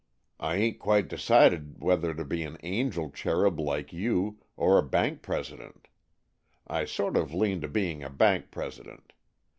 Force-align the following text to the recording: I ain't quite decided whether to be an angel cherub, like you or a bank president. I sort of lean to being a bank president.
I 0.39 0.55
ain't 0.55 0.79
quite 0.79 1.07
decided 1.07 1.75
whether 1.79 2.11
to 2.15 2.25
be 2.25 2.41
an 2.41 2.57
angel 2.63 3.11
cherub, 3.11 3.59
like 3.59 3.93
you 3.93 4.39
or 4.57 4.79
a 4.79 4.81
bank 4.81 5.21
president. 5.21 5.89
I 6.65 6.85
sort 6.85 7.15
of 7.15 7.35
lean 7.35 7.61
to 7.61 7.67
being 7.67 8.01
a 8.03 8.09
bank 8.09 8.49
president. 8.49 9.13